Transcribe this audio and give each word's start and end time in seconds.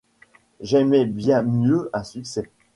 J'aimais 0.61 1.05
bien 1.05 1.43
mieux 1.43 1.91
un 1.93 2.03
succès. 2.03 2.49